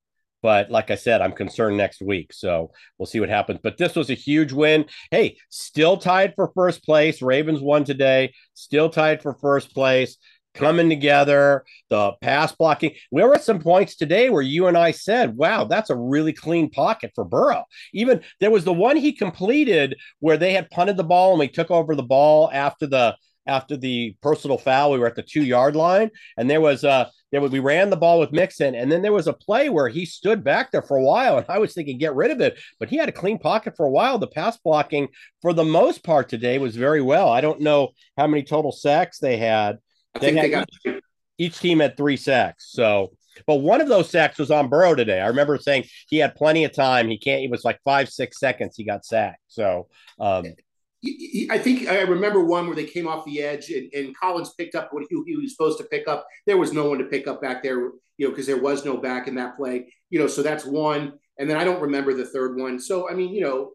But 0.43 0.71
like 0.71 0.91
I 0.91 0.97
said, 0.97 1.21
I'm 1.21 1.33
concerned 1.33 1.77
next 1.77 2.03
week. 2.03 2.33
So 2.33 2.73
we'll 2.99 3.07
see 3.07 3.21
what 3.21 3.29
happens. 3.29 3.61
But 3.63 3.79
this 3.79 3.95
was 3.95 4.11
a 4.11 4.15
huge 4.15 4.53
win. 4.53 4.87
Hey, 5.11 5.37
still 5.51 5.97
tied 5.97 6.35
for 6.35 6.51
first 6.55 6.85
place. 6.85 7.23
Ravens 7.23 7.61
won 7.61 7.85
today, 7.85 8.35
still 8.55 8.91
tied 8.91 9.23
for 9.23 9.35
first 9.35 9.73
place. 9.73 10.17
Coming 10.55 10.91
together, 10.91 11.65
the 11.89 12.13
pass 12.21 12.53
blocking. 12.53 12.93
There 13.11 13.27
were 13.27 13.35
at 13.35 13.45
some 13.45 13.59
points 13.59 13.97
today 13.97 14.29
where 14.29 14.43
you 14.43 14.67
and 14.67 14.77
I 14.77 14.91
said, 14.91 15.35
wow, 15.35 15.65
that's 15.65 15.89
a 15.89 15.97
really 15.97 16.35
clean 16.35 16.69
pocket 16.69 17.13
for 17.15 17.25
Burrow. 17.25 17.65
Even 17.95 18.23
there 18.39 18.51
was 18.51 18.65
the 18.65 18.73
one 18.73 18.97
he 18.97 19.13
completed 19.13 19.97
where 20.21 20.37
they 20.37 20.53
had 20.53 20.71
punted 20.71 20.99
the 20.99 21.05
ball 21.05 21.31
and 21.31 21.41
we 21.41 21.49
took 21.49 21.71
over 21.71 21.95
the 21.95 22.03
ball 22.03 22.51
after 22.53 22.87
the 22.87 23.17
after 23.47 23.77
the 23.77 24.17
personal 24.23 24.59
foul. 24.59 24.93
We 24.93 24.99
were 24.99 25.07
at 25.07 25.17
the 25.17 25.23
two 25.23 25.43
yard 25.43 25.75
line, 25.77 26.11
and 26.37 26.49
there 26.49 26.61
was 26.61 26.85
uh 26.85 27.09
there 27.31 27.41
was 27.41 27.51
we 27.51 27.59
ran 27.59 27.91
the 27.91 27.97
ball 27.97 28.21
with 28.21 28.33
Mixon, 28.33 28.75
and 28.75 28.91
then 28.91 29.03
there 29.03 29.13
was 29.13 29.27
a 29.27 29.33
play 29.33 29.69
where 29.69 29.89
he 29.89 30.05
stood 30.05 30.45
back 30.45 30.71
there 30.71 30.83
for 30.83 30.97
a 30.97 31.03
while, 31.03 31.39
and 31.39 31.47
I 31.49 31.59
was 31.59 31.75
thinking 31.75 31.99
get 31.99 32.15
rid 32.15 32.31
of 32.31 32.41
it, 32.41 32.59
but 32.79 32.89
he 32.89 32.97
had 32.97 33.09
a 33.09 33.13
clean 33.13 33.39
pocket 33.39 33.75
for 33.77 33.87
a 33.87 33.91
while. 33.91 34.19
The 34.19 34.27
pass 34.27 34.59
blocking 34.59 35.09
for 35.41 35.53
the 35.53 35.65
most 35.65 36.05
part 36.05 36.29
today 36.29 36.59
was 36.59 36.77
very 36.77 37.03
well. 37.03 37.29
I 37.29 37.41
don't 37.41 37.61
know 37.61 37.91
how 38.17 38.27
many 38.27 38.43
total 38.43 38.73
sacks 38.73 39.19
they 39.19 39.39
had. 39.39 39.79
They 40.21 40.35
had 40.35 40.45
they 40.45 40.51
got- 40.51 40.69
each, 40.85 41.03
each 41.39 41.59
team 41.59 41.81
had 41.81 41.97
three 41.97 42.17
sacks, 42.17 42.71
so. 42.71 43.13
But 43.47 43.57
one 43.57 43.81
of 43.81 43.89
those 43.89 44.11
sacks 44.11 44.39
was 44.39 44.51
on 44.51 44.69
Burrow 44.69 44.95
today. 44.95 45.19
I 45.19 45.29
remember 45.29 45.57
saying 45.57 45.85
he 46.07 46.19
had 46.19 46.35
plenty 46.35 46.65
of 46.65 46.73
time. 46.75 47.09
He 47.09 47.17
can't. 47.17 47.43
It 47.43 47.51
was 47.51 47.65
like 47.65 47.81
five, 47.83 48.11
six 48.11 48.39
seconds. 48.39 48.77
He 48.77 48.85
got 48.85 49.07
sacked. 49.07 49.41
So 49.49 49.89
um, 50.21 50.45
I 51.51 51.59
think 51.59 51.89
I 51.89 52.03
remember 52.03 52.45
one 52.45 52.67
where 52.67 52.77
they 52.77 52.85
came 52.85 53.09
off 53.09 53.25
the 53.25 53.43
edge 53.43 53.71
and, 53.71 53.93
and 53.93 54.17
Collins 54.17 54.55
picked 54.57 54.77
up 54.77 54.93
what 54.93 55.05
he, 55.11 55.21
he, 55.27 55.37
was 55.37 55.51
supposed 55.51 55.79
to 55.79 55.85
pick 55.85 56.07
up. 56.07 56.27
There 56.47 56.57
was 56.57 56.73
no 56.73 56.89
one 56.89 56.99
to 56.99 57.05
pick 57.05 57.27
up 57.27 57.43
back 57.43 57.63
there, 57.63 57.91
you 58.19 58.27
know, 58.27 58.31
because 58.31 58.47
there 58.47 58.61
was 58.61 58.85
no 58.85 58.97
back 58.97 59.27
in 59.27 59.35
that 59.35 59.57
play, 59.57 59.93
you 60.11 60.21
know. 60.21 60.29
So 60.29 60.43
that's 60.43 60.65
one. 60.65 61.15
And 61.39 61.51
then 61.51 61.57
I 61.57 61.65
don't 61.65 61.81
remember 61.81 62.15
the 62.15 62.27
third 62.27 62.57
one. 62.57 62.79
So 62.79 63.11
I 63.11 63.15
mean, 63.15 63.35
you 63.35 63.41
know, 63.41 63.73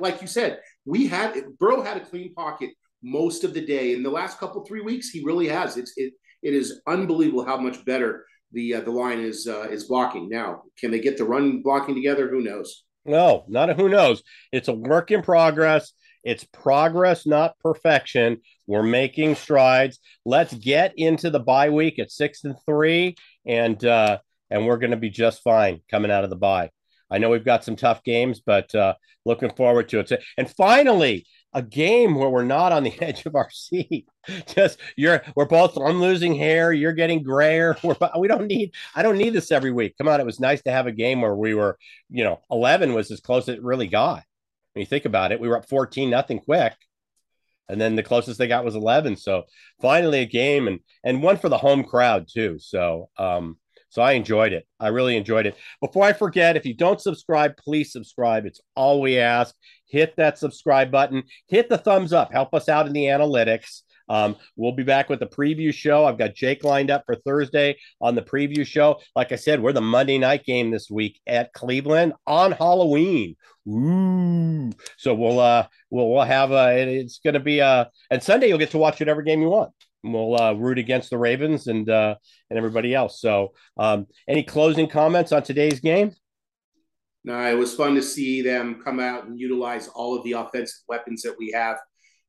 like 0.00 0.22
you 0.22 0.26
said, 0.26 0.60
we 0.86 1.06
had 1.06 1.34
Burrow 1.58 1.82
had 1.82 1.98
a 1.98 2.04
clean 2.04 2.32
pocket 2.32 2.70
most 3.04 3.44
of 3.44 3.54
the 3.54 3.64
day. 3.64 3.94
In 3.94 4.02
the 4.02 4.10
last 4.10 4.38
couple 4.38 4.64
three 4.64 4.80
weeks, 4.80 5.10
he 5.10 5.22
really 5.24 5.48
has. 5.48 5.76
It's 5.76 5.92
it 5.96 6.14
it 6.42 6.54
is 6.54 6.80
unbelievable 6.86 7.44
how 7.44 7.56
much 7.56 7.84
better 7.84 8.26
the 8.52 8.74
uh, 8.74 8.80
the 8.80 8.90
line 8.90 9.20
is 9.20 9.46
uh, 9.46 9.68
is 9.70 9.84
blocking 9.84 10.28
now. 10.28 10.62
Can 10.78 10.90
they 10.90 11.00
get 11.00 11.16
the 11.16 11.24
run 11.24 11.62
blocking 11.62 11.94
together? 11.94 12.28
Who 12.28 12.42
knows? 12.42 12.84
No, 13.04 13.44
not 13.48 13.70
a 13.70 13.74
who 13.74 13.88
knows. 13.88 14.22
It's 14.50 14.68
a 14.68 14.72
work 14.72 15.10
in 15.10 15.22
progress 15.22 15.92
it's 16.24 16.44
progress, 16.44 17.26
not 17.26 17.58
perfection. 17.58 18.40
We're 18.66 18.82
making 18.82 19.34
strides. 19.34 20.00
Let's 20.24 20.54
get 20.54 20.94
into 20.96 21.30
the 21.30 21.38
bye 21.38 21.68
week 21.68 21.98
at 21.98 22.10
six 22.10 22.44
and 22.44 22.56
three, 22.66 23.16
and 23.46 23.82
uh, 23.84 24.18
and 24.50 24.66
we're 24.66 24.78
going 24.78 24.92
to 24.92 24.96
be 24.96 25.10
just 25.10 25.42
fine 25.42 25.80
coming 25.90 26.10
out 26.10 26.24
of 26.24 26.30
the 26.30 26.36
bye. 26.36 26.70
I 27.10 27.18
know 27.18 27.28
we've 27.28 27.44
got 27.44 27.62
some 27.62 27.76
tough 27.76 28.02
games, 28.02 28.40
but 28.44 28.74
uh, 28.74 28.94
looking 29.26 29.50
forward 29.50 29.90
to 29.90 30.00
it. 30.00 30.12
And 30.38 30.50
finally, 30.50 31.26
a 31.54 31.62
game 31.62 32.14
where 32.16 32.28
we're 32.28 32.44
not 32.44 32.72
on 32.72 32.82
the 32.84 32.94
edge 33.02 33.24
of 33.26 33.34
our 33.34 33.50
seat. 33.50 34.06
Just 34.54 34.78
you're 34.96 35.22
we're 35.36 35.46
both 35.46 35.76
I'm 35.76 36.00
losing 36.00 36.34
hair, 36.34 36.72
you're 36.72 36.92
getting 36.92 37.22
grayer. 37.22 37.76
We're 37.82 37.96
we 38.18 38.28
don't 38.28 38.46
need 38.46 38.72
I 38.94 39.02
don't 39.02 39.18
need 39.18 39.34
this 39.34 39.52
every 39.52 39.72
week. 39.72 39.94
Come 39.98 40.08
on, 40.08 40.20
it 40.20 40.26
was 40.26 40.40
nice 40.40 40.62
to 40.62 40.72
have 40.72 40.86
a 40.86 40.92
game 40.92 41.20
where 41.20 41.36
we 41.36 41.54
were, 41.54 41.78
you 42.10 42.24
know, 42.24 42.40
11 42.50 42.94
was 42.94 43.10
as 43.10 43.20
close 43.20 43.48
as 43.48 43.56
it 43.56 43.62
really 43.62 43.86
got 43.86 44.22
when 44.74 44.80
you 44.80 44.86
think 44.86 45.04
about 45.04 45.32
it, 45.32 45.40
we 45.40 45.48
were 45.48 45.56
up 45.56 45.68
14 45.68 46.10
nothing 46.10 46.40
quick. 46.40 46.74
and 47.68 47.80
then 47.80 47.96
the 47.96 48.02
closest 48.02 48.38
they 48.38 48.46
got 48.48 48.64
was 48.64 48.74
11. 48.74 49.16
So 49.16 49.44
finally 49.80 50.20
a 50.20 50.26
game 50.26 50.68
and 50.68 50.80
and 51.04 51.22
one 51.22 51.38
for 51.38 51.48
the 51.48 51.58
home 51.58 51.84
crowd 51.84 52.28
too. 52.32 52.58
So 52.58 53.10
um, 53.18 53.58
so 53.88 54.02
I 54.02 54.12
enjoyed 54.12 54.52
it. 54.52 54.66
I 54.80 54.88
really 54.88 55.16
enjoyed 55.16 55.46
it. 55.46 55.56
Before 55.80 56.04
I 56.04 56.12
forget, 56.12 56.56
if 56.56 56.66
you 56.66 56.74
don't 56.74 57.00
subscribe, 57.00 57.56
please 57.56 57.92
subscribe. 57.92 58.44
It's 58.44 58.60
all 58.74 59.00
we 59.00 59.18
ask. 59.18 59.54
Hit 59.94 60.16
that 60.16 60.38
subscribe 60.38 60.90
button. 60.90 61.22
Hit 61.46 61.68
the 61.68 61.78
thumbs 61.78 62.12
up. 62.12 62.32
Help 62.32 62.52
us 62.52 62.68
out 62.68 62.88
in 62.88 62.92
the 62.92 63.04
analytics. 63.04 63.82
Um, 64.08 64.34
we'll 64.56 64.72
be 64.72 64.82
back 64.82 65.08
with 65.08 65.20
the 65.20 65.26
preview 65.26 65.72
show. 65.72 66.04
I've 66.04 66.18
got 66.18 66.34
Jake 66.34 66.64
lined 66.64 66.90
up 66.90 67.04
for 67.06 67.14
Thursday 67.14 67.78
on 68.00 68.16
the 68.16 68.22
preview 68.22 68.66
show. 68.66 69.00
Like 69.14 69.30
I 69.30 69.36
said, 69.36 69.62
we're 69.62 69.72
the 69.72 69.80
Monday 69.80 70.18
night 70.18 70.44
game 70.44 70.72
this 70.72 70.90
week 70.90 71.20
at 71.28 71.52
Cleveland 71.52 72.12
on 72.26 72.50
Halloween. 72.50 73.36
Ooh. 73.68 74.72
So 74.96 75.14
we'll 75.14 75.38
uh 75.38 75.68
we'll 75.90 76.10
we'll 76.10 76.24
have 76.24 76.50
uh 76.50 76.72
it's 76.74 77.20
gonna 77.24 77.38
be 77.38 77.60
uh 77.60 77.84
and 78.10 78.20
Sunday 78.20 78.48
you'll 78.48 78.58
get 78.58 78.72
to 78.72 78.78
watch 78.78 78.98
whatever 78.98 79.22
game 79.22 79.42
you 79.42 79.48
want. 79.48 79.70
We'll 80.02 80.38
uh, 80.38 80.54
root 80.54 80.78
against 80.78 81.08
the 81.10 81.18
Ravens 81.18 81.68
and 81.68 81.88
uh, 81.88 82.16
and 82.50 82.58
everybody 82.58 82.94
else. 82.94 83.20
So, 83.20 83.54
um, 83.78 84.06
any 84.28 84.42
closing 84.42 84.86
comments 84.86 85.32
on 85.32 85.44
today's 85.44 85.80
game? 85.80 86.12
No, 87.24 87.40
it 87.50 87.56
was 87.56 87.74
fun 87.74 87.94
to 87.94 88.02
see 88.02 88.42
them 88.42 88.80
come 88.84 89.00
out 89.00 89.26
and 89.26 89.40
utilize 89.40 89.88
all 89.88 90.14
of 90.14 90.22
the 90.24 90.32
offensive 90.32 90.82
weapons 90.88 91.22
that 91.22 91.36
we 91.38 91.50
have. 91.52 91.78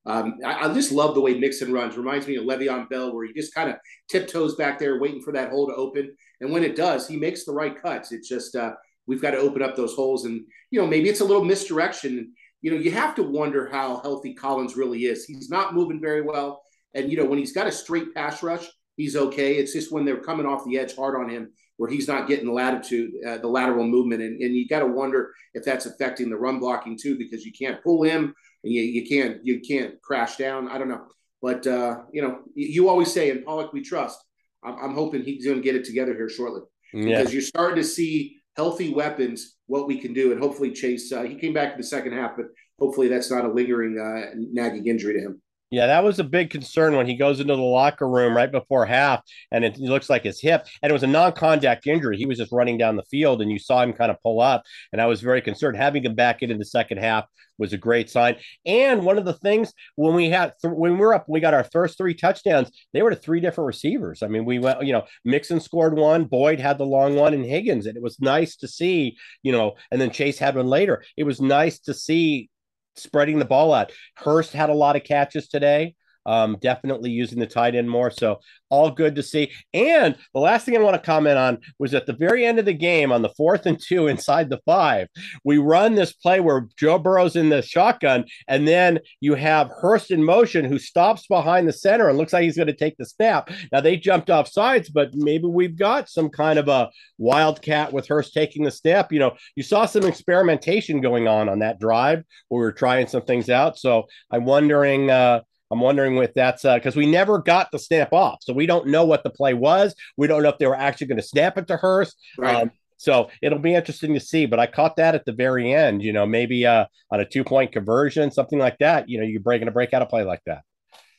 Um, 0.06 0.38
I, 0.46 0.70
I, 0.70 0.74
just 0.74 0.92
love 0.92 1.16
the 1.16 1.22
way 1.22 1.34
Mixon 1.34 1.74
runs. 1.74 1.98
Reminds 1.98 2.28
me 2.28 2.36
of 2.36 2.46
Le'Veon 2.46 2.88
Bell, 2.90 3.14
where 3.14 3.26
he 3.26 3.34
just 3.34 3.56
kind 3.56 3.70
of 3.70 3.76
tiptoes 4.08 4.56
back 4.56 4.78
there, 4.78 5.00
waiting 5.00 5.22
for 5.22 5.34
that 5.34 5.50
hole 5.50 5.68
to 5.68 5.74
open. 5.74 6.16
And 6.42 6.52
when 6.52 6.64
it 6.64 6.76
does, 6.76 7.08
he 7.08 7.18
makes 7.18 7.44
the 7.44 7.54
right 7.54 7.82
cuts. 7.82 8.12
It's 8.12 8.30
just 8.30 8.56
uh, 8.56 8.74
we've 9.08 9.22
got 9.22 9.32
to 9.32 9.38
open 9.38 9.64
up 9.64 9.76
those 9.76 9.96
holes, 9.96 10.26
and 10.26 10.42
you 10.70 10.80
know 10.80 10.88
maybe 10.88 11.10
it's 11.10 11.22
a 11.22 11.26
little 11.26 11.44
misdirection. 11.44 12.34
You 12.62 12.72
know, 12.72 12.78
you 12.78 12.92
have 12.92 13.16
to 13.16 13.24
wonder 13.24 13.68
how 13.68 13.98
healthy 13.98 14.34
Collins 14.34 14.78
really 14.78 15.06
is. 15.06 15.26
He's 15.26 15.50
not 15.50 15.74
moving 15.74 16.00
very 16.00 16.22
well, 16.22 16.62
and 16.94 17.12
you 17.12 17.18
know 17.18 17.26
when 17.26 17.40
he's 17.40 17.54
got 17.54 17.68
a 17.68 17.72
straight 17.72 18.14
pass 18.14 18.44
rush, 18.44 18.68
he's 18.98 19.16
okay. 19.16 19.56
It's 19.56 19.74
just 19.74 19.92
when 19.92 20.06
they're 20.06 20.22
coming 20.22 20.46
off 20.46 20.66
the 20.66 20.78
edge 20.78 20.96
hard 20.96 21.16
on 21.16 21.30
him, 21.30 21.52
where 21.78 21.90
he's 21.90 22.08
not 22.08 22.28
getting 22.28 22.46
the 22.46 22.52
latitude, 22.52 23.12
uh, 23.28 23.38
the 23.38 23.48
lateral 23.48 23.86
movement, 23.86 24.22
and, 24.22 24.42
and 24.42 24.56
you 24.56 24.68
got 24.68 24.80
to 24.80 24.88
wonder 24.88 25.34
if 25.54 25.64
that's 25.64 25.86
affecting 25.86 26.30
the 26.30 26.38
run 26.38 26.60
blocking 26.60 26.98
too, 26.98 27.18
because 27.18 27.46
you 27.46 27.52
can't 27.52 27.84
pull 27.84 28.04
him 28.04 28.34
and 28.64 28.74
you, 28.74 28.82
you 28.82 29.08
can't 29.08 29.38
you 29.44 29.60
can't 29.60 30.02
crash 30.02 30.38
down. 30.38 30.70
I 30.70 30.78
don't 30.78 30.90
know, 30.90 31.06
but 31.42 31.66
uh, 31.68 32.02
you 32.12 32.22
know 32.22 32.40
you 32.56 32.90
always 32.90 33.12
say 33.14 33.30
in 33.30 33.44
Pollack 33.44 33.74
we 33.74 33.82
trust. 33.82 34.20
I'm, 34.64 34.76
I'm 34.82 34.94
hoping 34.96 35.24
he's 35.24 35.46
going 35.46 35.58
to 35.58 35.64
get 35.64 35.76
it 35.76 35.86
together 35.86 36.14
here 36.14 36.30
shortly 36.30 36.62
yeah. 36.94 37.20
because 37.20 37.34
you're 37.34 37.42
starting 37.42 37.78
to 37.78 37.84
see 37.84 38.38
healthy 38.58 38.94
weapons 38.94 39.58
what 39.68 39.88
we 39.88 40.00
can 40.00 40.14
do, 40.14 40.32
and 40.32 40.42
hopefully 40.42 40.72
Chase 40.72 41.12
uh, 41.12 41.24
he 41.24 41.36
came 41.36 41.54
back 41.54 41.74
in 41.74 41.78
the 41.78 41.84
second 41.84 42.14
half, 42.14 42.32
but 42.36 42.48
hopefully 42.80 43.08
that's 43.08 43.32
not 43.32 43.46
a 43.46 43.52
lingering 43.52 44.00
uh, 44.00 44.32
nagging 44.36 44.88
injury 44.88 45.14
to 45.14 45.20
him. 45.20 45.42
Yeah, 45.72 45.88
that 45.88 46.04
was 46.04 46.20
a 46.20 46.24
big 46.24 46.52
concern 46.52 46.96
when 46.96 47.08
he 47.08 47.16
goes 47.16 47.40
into 47.40 47.56
the 47.56 47.62
locker 47.62 48.08
room 48.08 48.36
right 48.36 48.52
before 48.52 48.86
half 48.86 49.22
and 49.52 49.66
it 49.66 49.78
looks 49.78 50.10
like 50.10 50.24
his 50.24 50.40
hip. 50.40 50.68
And 50.82 50.90
it 50.90 50.94
was 50.94 51.04
a 51.04 51.08
non 51.08 51.34
contact 51.34 51.88
injury. 51.88 52.18
He 52.18 52.28
was 52.28 52.38
just 52.38 52.52
running 52.52 52.78
down 52.78 52.96
the 52.96 53.04
field 53.04 53.42
and 53.42 53.52
you 53.52 53.58
saw 53.58 53.82
him 53.82 53.92
kind 53.92 54.12
of 54.12 54.22
pull 54.22 54.40
up. 54.42 54.64
And 54.94 55.02
I 55.02 55.08
was 55.08 55.22
very 55.22 55.42
concerned. 55.42 55.76
Having 55.76 56.06
him 56.06 56.16
back 56.16 56.44
into 56.44 56.56
the 56.56 56.66
second 56.66 57.00
half 57.00 57.26
was 57.58 57.74
a 57.74 57.78
great 57.78 58.10
sign. 58.10 58.36
And 58.66 59.04
one 59.04 59.18
of 59.18 59.26
the 59.26 59.34
things 59.34 59.74
when 59.96 60.14
we 60.14 60.30
had, 60.30 60.54
th- 60.62 60.74
when 60.76 60.94
we 60.94 61.00
were 61.00 61.16
up, 61.16 61.26
we 61.28 61.40
got 61.40 61.54
our 61.54 61.64
first 61.64 61.98
three 61.98 62.14
touchdowns, 62.14 62.70
they 62.94 63.02
were 63.02 63.10
to 63.10 63.16
three 63.16 63.40
different 63.40 63.68
receivers. 63.68 64.22
I 64.22 64.28
mean, 64.28 64.46
we 64.46 64.60
went, 64.60 64.84
you 64.84 64.94
know, 64.94 65.06
Mixon 65.24 65.60
scored 65.60 65.98
one, 65.98 66.26
Boyd 66.26 66.60
had 66.60 66.78
the 66.78 66.86
long 66.86 67.16
one, 67.16 67.34
and 67.34 67.46
Higgins. 67.46 67.88
And 67.88 67.98
it 67.98 68.04
was 68.04 68.20
nice 68.20 68.56
to 68.58 68.68
see, 68.68 69.18
you 69.42 69.52
know, 69.52 69.76
and 69.92 70.00
then 70.00 70.12
Chase 70.12 70.38
had 70.38 70.56
one 70.56 70.68
later. 70.68 71.04
It 71.18 71.24
was 71.24 71.42
nice 71.42 71.80
to 71.80 71.94
see 71.94 72.50
spreading 72.96 73.40
the 73.40 73.46
ball 73.46 73.74
out. 73.74 73.92
Hurst 74.16 74.54
had 74.54 74.70
a 74.70 74.74
lot 74.74 74.96
of 74.96 75.04
catches 75.04 75.48
today. 75.48 75.96
Um, 76.26 76.58
definitely 76.62 77.12
using 77.12 77.40
the 77.40 77.48
tight 77.48 77.76
end 77.76 77.90
more. 77.90 78.12
So 78.12 78.40
all 78.70 78.92
good 78.92 79.16
to 79.16 79.24
see. 79.24 79.52
And 79.74 80.16
the 80.34 80.40
last 80.40 80.66
thing 80.66 80.76
I 80.76 80.82
want 80.82 80.96
to 80.96 81.06
comment 81.06 81.38
on 81.38 81.60
was 81.80 81.94
at 81.94 82.06
the 82.06 82.14
very 82.14 82.46
end 82.46 82.60
of 82.60 82.66
the 82.66 82.74
game 82.74 83.12
on 83.12 83.22
the 83.22 83.30
fourth 83.30 83.66
and 83.66 83.80
two 83.80 84.08
inside 84.16 84.50
the 84.50 84.62
five, 84.66 85.08
we 85.44 85.58
run 85.58 85.96
this 85.96 86.14
play 86.14 86.40
where 86.40 86.68
Joe 86.78 87.00
Burrow's 87.00 87.36
in 87.36 87.50
the 87.50 87.62
shotgun, 87.62 88.26
and 88.48 88.68
then 88.68 89.00
you 89.20 89.36
have 89.36 89.70
Hurst 89.70 90.12
in 90.12 90.24
motion 90.24 90.66
who 90.66 90.80
stops 90.80 91.28
behind 91.28 91.68
the 91.68 91.74
center 91.74 92.10
and 92.10 92.18
looks 92.18 92.34
like 92.34 92.44
he's 92.44 92.58
going 92.58 92.68
to 92.68 92.74
take 92.74 92.98
the 92.98 93.06
snap. 93.06 93.50
Now 93.72 93.82
they 93.82 93.98
jumped 93.98 94.30
off 94.30 94.50
sides, 94.50 94.90
but 94.90 95.14
maybe 95.14 95.46
we've 95.46 95.78
got 95.78 96.10
some 96.10 96.30
kind 96.30 96.60
of 96.60 96.68
a 96.68 96.90
wildcat 97.18 97.94
with 97.94 98.08
Hurst 98.08 98.34
taking 98.34 98.64
the 98.64 98.72
snap. 98.72 99.12
You 99.12 99.20
know, 99.20 99.36
you 99.56 99.64
saw 99.64 99.86
some 99.86 100.06
experimentation 100.06 101.02
going 101.02 101.28
on 101.28 101.50
on 101.50 101.60
that 101.60 101.80
drive 101.80 102.24
where 102.50 102.60
we 102.60 102.66
were 102.66 102.72
trying 102.72 103.08
some 103.08 103.24
things 103.24 103.50
out. 103.50 103.78
So 103.78 104.06
I'm 104.32 104.46
wondering, 104.46 105.10
uh, 105.10 105.42
I'm 105.72 105.80
wondering 105.80 106.16
if 106.18 106.34
that's 106.34 106.62
because 106.62 106.96
uh, 106.96 107.00
we 107.00 107.06
never 107.06 107.40
got 107.40 107.72
the 107.72 107.80
snap 107.80 108.14
off, 108.14 108.40
so 108.42 108.54
we 108.54 108.66
don't 108.66 108.88
know 108.88 109.06
what 109.06 109.24
the 109.24 109.30
play 109.30 109.54
was. 109.54 109.96
We 110.16 110.28
don't 110.28 110.44
know 110.44 110.50
if 110.50 110.58
they 110.58 110.68
were 110.68 110.76
actually 110.76 111.08
going 111.08 111.18
to 111.18 111.24
snap 111.24 111.58
it 111.58 111.68
to 111.68 111.78
Hurst. 111.78 112.16
Right. 112.38 112.56
Um, 112.56 112.72
so 112.98 113.30
it'll 113.42 113.60
be 113.60 113.74
interesting 113.74 114.14
to 114.14 114.20
see. 114.20 114.46
But 114.46 114.60
I 114.60 114.68
caught 114.68 114.96
that 114.98 115.16
at 115.16 115.26
the 115.26 115.34
very 115.34 115.74
end. 115.74 116.04
You 116.04 116.14
know, 116.14 116.26
maybe 116.26 116.66
uh, 116.66 116.86
on 117.12 117.20
a 117.20 117.26
two 117.26 117.44
point 117.44 117.72
conversion, 117.72 118.32
something 118.32 118.60
like 118.60 118.78
that. 118.80 119.10
You 119.10 119.20
know, 119.20 119.26
you're 119.26 119.42
breaking 119.42 119.68
a 119.68 119.72
break 119.72 119.94
out 119.94 120.02
a 120.02 120.06
play 120.06 120.24
like 120.24 120.42
that. 120.46 120.62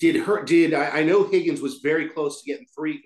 Did 0.00 0.16
her? 0.16 0.44
Did 0.44 0.74
I, 0.74 0.98
I 0.98 1.02
know 1.02 1.24
Higgins 1.24 1.60
was 1.60 1.76
very 1.82 2.08
close 2.08 2.42
to 2.42 2.46
getting 2.50 2.66
three? 2.74 3.02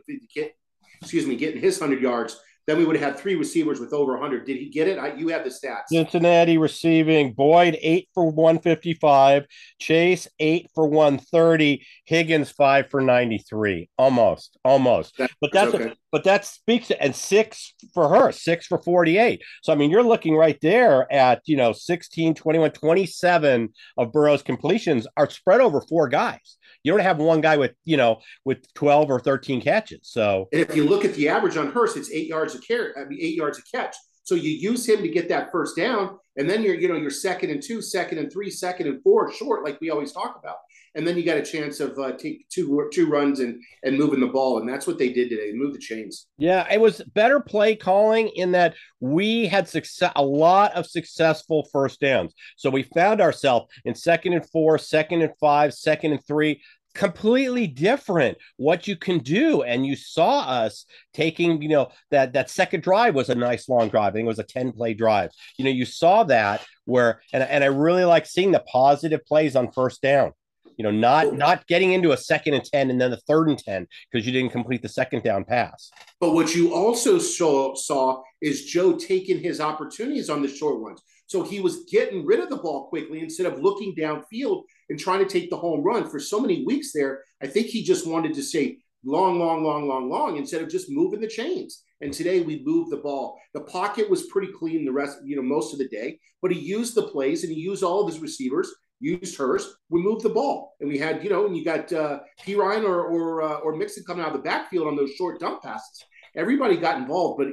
Excuse 1.00 1.26
me, 1.26 1.36
getting 1.36 1.60
his 1.60 1.78
hundred 1.78 2.02
yards. 2.02 2.38
Then 2.70 2.78
we 2.78 2.84
would 2.84 2.96
have 2.98 3.14
had 3.14 3.18
three 3.18 3.34
receivers 3.34 3.80
with 3.80 3.92
over 3.92 4.12
100. 4.12 4.46
Did 4.46 4.56
he 4.58 4.68
get 4.68 4.86
it? 4.86 4.96
I, 4.96 5.12
you 5.14 5.26
have 5.26 5.42
the 5.42 5.50
stats. 5.50 5.88
Cincinnati 5.88 6.56
receiving 6.56 7.32
Boyd 7.32 7.76
eight 7.82 8.08
for 8.14 8.30
155, 8.30 9.44
Chase 9.80 10.28
eight 10.38 10.70
for 10.72 10.86
130, 10.86 11.84
Higgins 12.04 12.52
five 12.52 12.88
for 12.88 13.00
93. 13.00 13.90
Almost, 13.98 14.56
almost. 14.64 15.18
That's 15.18 15.34
but 15.40 15.50
that's 15.52 15.74
okay. 15.74 15.94
but 16.12 16.22
that 16.22 16.44
speaks 16.44 16.86
to, 16.88 17.02
and 17.02 17.12
six 17.12 17.74
for 17.92 18.08
her, 18.08 18.30
six 18.30 18.68
for 18.68 18.80
48. 18.80 19.42
So 19.64 19.72
I 19.72 19.74
mean, 19.74 19.90
you're 19.90 20.04
looking 20.04 20.36
right 20.36 20.58
there 20.62 21.12
at 21.12 21.42
you 21.46 21.56
know 21.56 21.72
16, 21.72 22.34
21, 22.34 22.70
27 22.70 23.68
of 23.98 24.12
Burrow's 24.12 24.44
completions 24.44 25.08
are 25.16 25.28
spread 25.28 25.60
over 25.60 25.80
four 25.80 26.06
guys. 26.06 26.56
You 26.82 26.92
don't 26.92 27.00
have 27.00 27.18
one 27.18 27.40
guy 27.40 27.56
with 27.56 27.72
you 27.84 27.96
know 27.96 28.20
with 28.44 28.72
twelve 28.74 29.10
or 29.10 29.20
thirteen 29.20 29.60
catches. 29.60 30.00
So 30.02 30.48
and 30.52 30.60
if 30.60 30.74
you 30.74 30.84
look 30.84 31.04
at 31.04 31.14
the 31.14 31.28
average 31.28 31.56
on 31.56 31.72
Hurst, 31.72 31.96
it's 31.96 32.10
eight 32.10 32.28
yards 32.28 32.54
a 32.54 32.60
carry. 32.60 32.92
I 32.96 33.04
mean, 33.04 33.18
eight 33.20 33.34
yards 33.34 33.58
a 33.58 33.62
catch. 33.76 33.94
So 34.22 34.34
you 34.34 34.50
use 34.50 34.88
him 34.88 35.02
to 35.02 35.08
get 35.08 35.28
that 35.30 35.50
first 35.50 35.76
down, 35.76 36.18
and 36.36 36.48
then 36.48 36.62
you're 36.62 36.74
you 36.74 36.88
know 36.88 36.96
you're 36.96 37.10
second 37.10 37.50
and 37.50 37.62
two, 37.62 37.82
second 37.82 38.18
and 38.18 38.32
three, 38.32 38.50
second 38.50 38.86
and 38.86 39.02
four, 39.02 39.32
short 39.32 39.64
like 39.64 39.80
we 39.80 39.90
always 39.90 40.12
talk 40.12 40.38
about 40.38 40.56
and 40.94 41.06
then 41.06 41.16
you 41.16 41.24
got 41.24 41.38
a 41.38 41.42
chance 41.42 41.80
of 41.80 41.98
uh, 41.98 42.12
take 42.12 42.48
two 42.48 42.88
two 42.92 43.08
runs 43.08 43.40
and 43.40 43.62
and 43.82 43.98
moving 43.98 44.20
the 44.20 44.26
ball, 44.26 44.58
and 44.58 44.68
that's 44.68 44.86
what 44.86 44.98
they 44.98 45.12
did 45.12 45.28
today. 45.28 45.52
Move 45.52 45.72
the 45.72 45.78
chains. 45.78 46.26
Yeah, 46.38 46.66
it 46.70 46.80
was 46.80 47.02
better 47.14 47.40
play 47.40 47.76
calling 47.76 48.28
in 48.28 48.52
that 48.52 48.74
we 49.00 49.46
had 49.46 49.68
success, 49.68 50.12
a 50.16 50.24
lot 50.24 50.72
of 50.72 50.86
successful 50.86 51.68
first 51.72 52.00
downs. 52.00 52.34
So 52.56 52.70
we 52.70 52.82
found 52.82 53.20
ourselves 53.20 53.66
in 53.84 53.94
second 53.94 54.32
and 54.32 54.48
four, 54.50 54.78
second 54.78 55.22
and 55.22 55.32
five, 55.40 55.74
second 55.74 56.12
and 56.12 56.26
three 56.26 56.60
completely 56.94 57.68
different 57.68 58.36
what 58.56 58.88
you 58.88 58.96
can 58.96 59.18
do 59.18 59.62
and 59.62 59.86
you 59.86 59.94
saw 59.94 60.40
us 60.40 60.86
taking 61.14 61.62
you 61.62 61.68
know 61.68 61.88
that 62.10 62.32
that 62.32 62.50
second 62.50 62.82
drive 62.82 63.14
was 63.14 63.28
a 63.28 63.34
nice 63.34 63.68
long 63.68 63.88
drive 63.88 64.12
i 64.12 64.16
think 64.16 64.24
it 64.24 64.28
was 64.28 64.40
a 64.40 64.44
10 64.44 64.72
play 64.72 64.92
drive 64.92 65.30
you 65.56 65.64
know 65.64 65.70
you 65.70 65.84
saw 65.84 66.24
that 66.24 66.66
where 66.86 67.22
and, 67.32 67.44
and 67.44 67.62
i 67.62 67.68
really 67.68 68.04
like 68.04 68.26
seeing 68.26 68.50
the 68.50 68.58
positive 68.60 69.24
plays 69.24 69.54
on 69.54 69.70
first 69.70 70.02
down 70.02 70.32
you 70.76 70.82
know, 70.82 70.90
not 70.90 71.34
not 71.34 71.66
getting 71.66 71.92
into 71.92 72.12
a 72.12 72.16
second 72.16 72.54
and 72.54 72.64
10 72.64 72.90
and 72.90 73.00
then 73.00 73.10
the 73.10 73.20
third 73.28 73.48
and 73.48 73.58
10 73.58 73.86
because 74.10 74.26
you 74.26 74.32
didn't 74.32 74.52
complete 74.52 74.82
the 74.82 74.88
second 74.88 75.22
down 75.22 75.44
pass. 75.44 75.90
But 76.20 76.32
what 76.32 76.54
you 76.54 76.74
also 76.74 77.18
saw, 77.18 77.74
saw 77.74 78.22
is 78.40 78.64
Joe 78.64 78.96
taking 78.96 79.38
his 79.38 79.60
opportunities 79.60 80.30
on 80.30 80.42
the 80.42 80.48
short 80.48 80.80
ones. 80.80 81.02
So 81.26 81.44
he 81.44 81.60
was 81.60 81.84
getting 81.84 82.26
rid 82.26 82.40
of 82.40 82.50
the 82.50 82.56
ball 82.56 82.88
quickly 82.88 83.20
instead 83.20 83.46
of 83.46 83.60
looking 83.60 83.94
downfield 83.94 84.64
and 84.88 84.98
trying 84.98 85.20
to 85.20 85.30
take 85.30 85.48
the 85.48 85.56
home 85.56 85.82
run. 85.82 86.08
For 86.08 86.18
so 86.18 86.40
many 86.40 86.64
weeks 86.64 86.92
there, 86.92 87.22
I 87.40 87.46
think 87.46 87.68
he 87.68 87.84
just 87.84 88.06
wanted 88.06 88.34
to 88.34 88.42
say 88.42 88.78
long, 89.04 89.38
long, 89.38 89.62
long, 89.62 89.88
long, 89.88 90.10
long 90.10 90.36
instead 90.36 90.60
of 90.60 90.68
just 90.68 90.90
moving 90.90 91.20
the 91.20 91.28
chains. 91.28 91.84
And 92.00 92.12
today 92.12 92.40
we 92.40 92.64
moved 92.64 92.90
the 92.90 92.96
ball. 92.96 93.38
The 93.54 93.60
pocket 93.60 94.08
was 94.08 94.26
pretty 94.26 94.50
clean 94.52 94.84
the 94.84 94.92
rest, 94.92 95.18
you 95.24 95.36
know, 95.36 95.42
most 95.42 95.72
of 95.72 95.78
the 95.78 95.88
day, 95.88 96.18
but 96.42 96.50
he 96.50 96.58
used 96.58 96.94
the 96.94 97.08
plays 97.08 97.44
and 97.44 97.52
he 97.52 97.60
used 97.60 97.82
all 97.82 98.00
of 98.00 98.12
his 98.12 98.20
receivers 98.20 98.74
used 99.00 99.36
hers, 99.36 99.76
we 99.88 100.00
moved 100.02 100.22
the 100.22 100.28
ball, 100.28 100.74
and 100.80 100.88
we 100.88 100.98
had 100.98 101.24
you 101.24 101.30
know, 101.30 101.46
and 101.46 101.56
you 101.56 101.64
got 101.64 101.92
uh, 101.92 102.20
Perine 102.44 102.84
or 102.84 103.02
or 103.02 103.42
uh, 103.42 103.58
or 103.58 103.74
Mixon 103.74 104.04
coming 104.04 104.22
out 104.24 104.34
of 104.34 104.36
the 104.36 104.42
backfield 104.42 104.86
on 104.86 104.96
those 104.96 105.12
short 105.12 105.40
dump 105.40 105.62
passes. 105.62 106.04
Everybody 106.36 106.76
got 106.76 106.98
involved, 106.98 107.38
but 107.38 107.48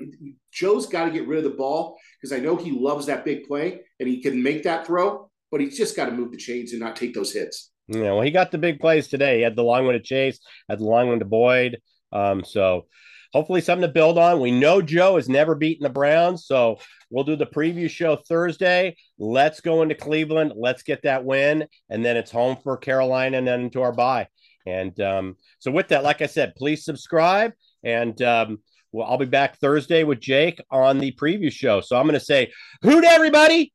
Joe's 0.52 0.86
got 0.86 1.06
to 1.06 1.12
get 1.12 1.28
rid 1.28 1.40
of 1.40 1.46
the 1.46 1.58
ball 1.58 1.98
because 2.22 2.32
I 2.32 2.40
know 2.40 2.56
he 2.56 2.72
loves 2.72 3.08
that 3.08 3.26
big 3.26 3.48
play 3.48 3.80
and 4.00 4.08
he 4.08 4.22
can 4.22 4.44
make 4.44 4.62
that 4.64 4.86
throw, 4.86 5.32
but 5.50 5.62
he's 5.62 5.78
just 5.78 5.96
got 5.96 6.06
to 6.06 6.12
move 6.12 6.32
the 6.32 6.38
chains 6.38 6.74
and 6.74 6.82
not 6.82 6.96
take 6.96 7.16
those 7.16 7.34
hits. 7.34 7.72
Yeah, 7.88 8.12
well, 8.12 8.22
he 8.22 8.30
got 8.30 8.52
the 8.52 8.60
big 8.60 8.80
plays 8.80 9.08
today. 9.08 9.38
He 9.38 9.44
had 9.44 9.56
the 9.56 9.64
long 9.64 9.86
one 9.86 9.94
to 9.94 10.00
Chase, 10.00 10.40
had 10.70 10.80
the 10.80 10.84
long 10.84 11.08
one 11.08 11.20
to 11.20 11.26
Boyd. 11.26 11.80
Um, 12.12 12.44
so 12.44 12.86
hopefully 13.34 13.62
something 13.62 13.88
to 13.88 13.94
build 13.94 14.18
on. 14.18 14.40
We 14.40 14.52
know 14.52 14.82
Joe 14.82 15.16
has 15.16 15.30
never 15.30 15.56
beaten 15.56 15.84
the 15.84 15.90
Browns, 15.90 16.46
so 16.46 16.80
we'll 17.10 17.24
do 17.24 17.36
the 17.36 17.46
preview 17.46 17.90
show 17.90 18.16
Thursday. 18.16 18.96
Let's 19.18 19.62
go 19.62 19.82
into 19.82 19.96
Cleveland. 19.96 20.54
Let's 20.56 20.84
get 20.84 21.04
that 21.04 21.26
win, 21.26 21.68
and 21.90 22.04
then 22.04 22.18
it's 22.18 22.32
home 22.32 22.58
for 22.64 22.78
Carolina, 22.78 23.38
and 23.38 23.48
then 23.48 23.62
into 23.62 23.82
our 23.82 23.94
bye. 23.94 24.28
And 24.66 25.00
um, 25.00 25.38
so, 25.60 25.72
with 25.72 25.90
that, 25.90 26.04
like 26.04 26.22
I 26.22 26.28
said, 26.28 26.56
please 26.56 26.84
subscribe, 26.84 27.54
and 27.84 28.22
um, 28.22 28.60
well, 28.92 29.08
I'll 29.08 29.18
be 29.18 29.26
back 29.26 29.58
Thursday 29.58 30.04
with 30.04 30.20
Jake 30.20 30.62
on 30.72 30.98
the 30.98 31.12
preview 31.14 31.52
show. 31.52 31.82
So 31.82 31.98
I'm 31.98 32.06
going 32.08 32.20
to 32.20 32.26
say, 32.26 32.52
hoot 32.82 33.04
everybody, 33.06 33.74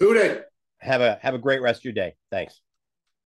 hoot 0.00 0.16
it. 0.16 0.44
Have 0.80 1.00
a 1.00 1.18
have 1.22 1.34
a 1.34 1.38
great 1.38 1.60
rest 1.60 1.80
of 1.80 1.84
your 1.84 1.94
day. 1.94 2.14
Thanks. 2.30 2.60